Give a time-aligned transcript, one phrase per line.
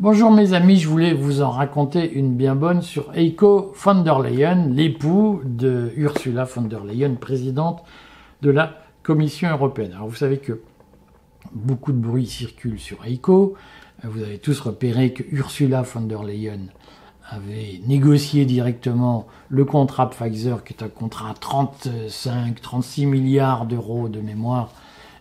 [0.00, 4.20] Bonjour mes amis, je voulais vous en raconter une bien bonne sur Eiko von der
[4.20, 7.82] Leyen, l'époux de Ursula von der Leyen, présidente
[8.40, 9.94] de la Commission européenne.
[9.94, 10.62] Alors vous savez que
[11.52, 13.54] beaucoup de bruit circule sur Eiko.
[14.04, 16.68] Vous avez tous repéré que Ursula von der Leyen
[17.28, 24.20] avait négocié directement le contrat Pfizer, qui est un contrat à 35-36 milliards d'euros de
[24.20, 24.70] mémoire,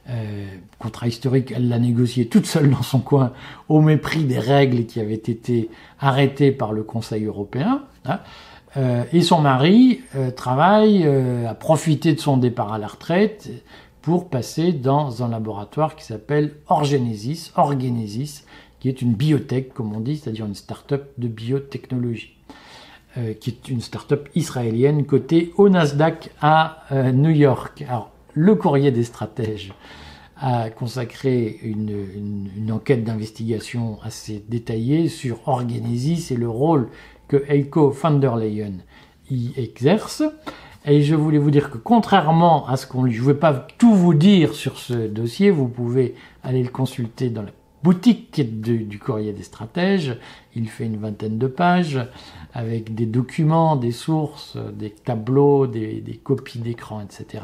[0.10, 0.46] euh,
[0.80, 3.34] contrat historique, elle l'a négocié toute seule dans son coin,
[3.68, 7.84] au mépris des règles qui avaient été arrêtées par le Conseil européen.
[8.06, 8.20] Hein.
[8.78, 13.50] Euh, et son mari euh, travaille, a profité de son départ à la retraite
[14.02, 18.46] pour passer dans un laboratoire qui s'appelle Orgenesis, Orgenesis,
[18.80, 22.38] qui est une biotech, comme on dit, c'est-à-dire une start-up de biotechnologie,
[23.42, 27.84] qui est une start-up israélienne cotée au Nasdaq à New York.
[27.90, 29.74] Alors, le courrier des stratèges
[30.40, 36.90] a consacré une, enquête d'investigation assez détaillée sur Orgenesis et le rôle
[37.28, 38.74] que Eiko van der Leyen
[39.32, 40.22] y exerce.
[40.86, 43.96] Et je voulais vous dire que contrairement à ce qu'on je ne vais pas tout
[43.96, 46.14] vous dire sur ce dossier, vous pouvez
[46.44, 47.52] aller le consulter dans la
[47.84, 50.18] boutique du courrier des stratèges.
[50.56, 52.00] Il fait une vingtaine de pages
[52.54, 57.44] avec des documents, des sources, des tableaux, des, copies d'écran, etc.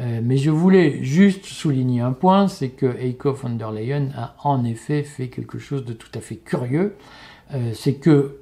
[0.00, 4.36] Euh, mais je voulais juste souligner un point, c'est que Eiko von der Leyen a
[4.44, 6.94] en effet fait quelque chose de tout à fait curieux.
[7.54, 8.40] Euh, c'est que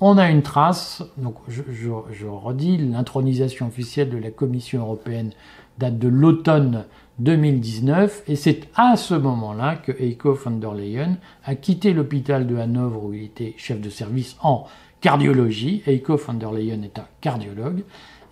[0.00, 5.32] on a une trace, donc je redis, l'intronisation officielle de la Commission européenne
[5.78, 6.84] date de l'automne
[7.18, 12.56] 2019, et c'est à ce moment-là que Eiko von der Leyen a quitté l'hôpital de
[12.56, 14.66] Hanovre où il était chef de service en
[15.00, 15.82] cardiologie.
[15.86, 17.84] Eiko von der Leyen est un cardiologue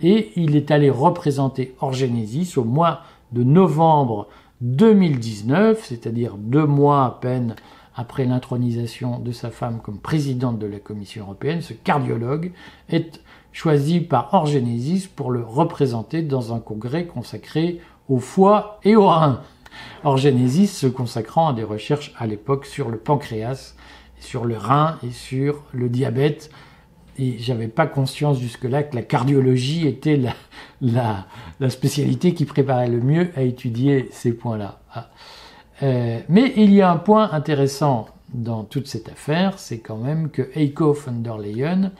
[0.02, 3.00] et il est allé représenter Orgenesis au mois
[3.32, 4.28] de novembre
[4.60, 7.54] 2019, c'est-à-dire deux mois à peine
[7.96, 11.62] après l'intronisation de sa femme comme présidente de la Commission européenne.
[11.62, 12.52] Ce cardiologue
[12.88, 19.08] est choisi par Orgenesis pour le représenter dans un congrès consacré au foie et au
[19.08, 19.40] rein.
[20.04, 23.74] Orgenesis se consacrant à des recherches à l'époque sur le pancréas,
[24.20, 26.50] sur le rein et sur le diabète,
[27.18, 30.20] et j'avais pas conscience jusque-là que la cardiologie était
[30.80, 31.26] la,
[31.70, 34.80] spécialité qui préparait le mieux à étudier ces points-là.
[34.92, 35.10] Ah.
[35.82, 40.28] Euh, mais il y a un point intéressant dans toute cette affaire, c'est quand même
[40.30, 41.92] que Eiko von der Leyen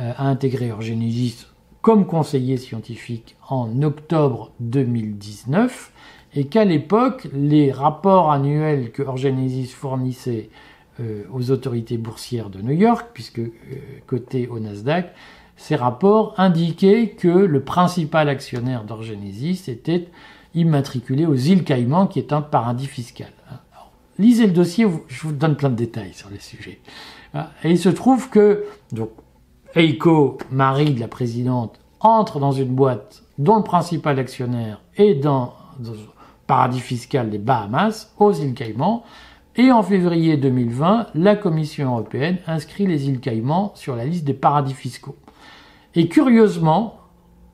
[0.00, 1.46] euh, a intégré Orgenesis
[1.82, 5.92] comme conseiller scientifique en octobre 2019
[6.34, 10.50] et qu'à l'époque, les rapports annuels que Orgenesis fournissait
[11.00, 13.50] euh, aux autorités boursières de New York, puisque euh,
[14.06, 15.12] côté au Nasdaq,
[15.56, 20.08] ces rapports indiquaient que le principal actionnaire d'Orgenesis était
[20.54, 23.30] immatriculé aux îles Caïmans, qui est un paradis fiscal.
[24.18, 26.80] lisez le dossier, je vous donne plein de détails sur les sujets.
[27.62, 29.10] Et il se trouve que donc,
[29.74, 35.52] Eiko, mari de la présidente, entre dans une boîte dont le principal actionnaire est dans,
[35.78, 35.92] le
[36.46, 39.04] paradis fiscal des Bahamas, aux îles Caïmans,
[39.56, 44.32] et en février 2020, la Commission européenne inscrit les îles Caïmans sur la liste des
[44.32, 45.16] paradis fiscaux.
[45.94, 47.00] Et curieusement,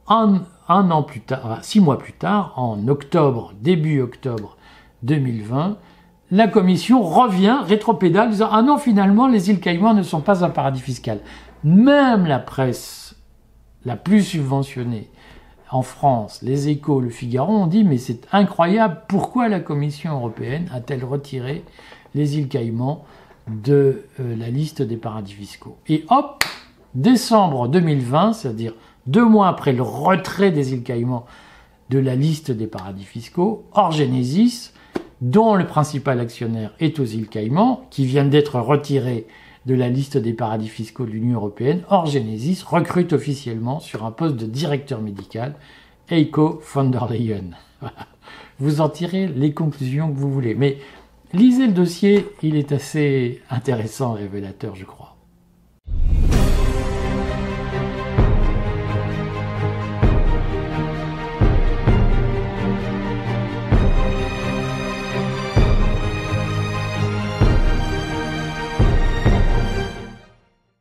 [0.06, 4.56] un, an plus tard, six mois plus tard, en octobre, début octobre
[5.02, 5.78] 2020,
[6.30, 10.50] la Commission revient, rétropédale, disant Ah non, finalement, les îles Caïmans ne sont pas un
[10.50, 11.20] paradis fiscal.
[11.62, 13.14] Même la presse
[13.84, 15.10] la plus subventionnée
[15.70, 20.70] en France, les échos, le Figaro ont dit mais c'est incroyable, pourquoi la Commission européenne
[20.72, 21.64] a-t-elle retiré
[22.14, 23.04] les îles Caïmans
[23.48, 25.76] de euh, la liste des paradis fiscaux?
[25.88, 26.44] Et hop,
[26.94, 28.74] décembre 2020, c'est-à-dire
[29.06, 31.26] deux mois après le retrait des îles Caïmans
[31.90, 34.72] de la liste des paradis fiscaux, Orgenesis,
[35.20, 39.26] dont le principal actionnaire est aux îles Caïmans, qui viennent d'être retirés
[39.66, 44.36] de la liste des paradis fiscaux de l'Union européenne, Orgenesis recrute officiellement sur un poste
[44.36, 45.54] de directeur médical
[46.10, 47.50] Eiko von der Leyen.
[48.58, 50.54] Vous en tirez les conclusions que vous voulez.
[50.54, 50.78] Mais
[51.32, 55.13] lisez le dossier, il est assez intéressant, révélateur, je crois.